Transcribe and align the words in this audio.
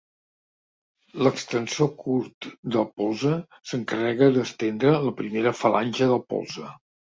L'extensor 1.27 1.91
curt 1.99 2.47
del 2.77 2.87
polze 3.03 3.35
s'encarrega 3.73 4.33
d'estendre 4.41 4.97
la 5.07 5.15
primera 5.23 5.55
falange 5.63 6.11
del 6.17 6.27
polze. 6.35 6.69